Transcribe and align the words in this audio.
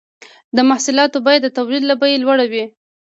د 0.55 0.57
محصولاتو 0.69 1.17
بیه 1.25 1.39
د 1.43 1.47
تولید 1.57 1.83
له 1.87 1.95
بیې 2.01 2.17
لوړه 2.23 2.45
وي 2.51 2.63